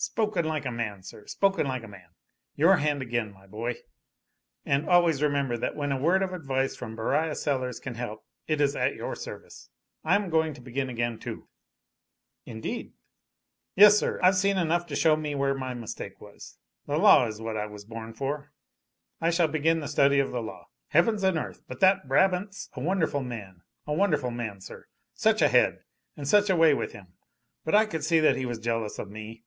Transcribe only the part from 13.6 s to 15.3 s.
"Yes, sir. I've seen enough to show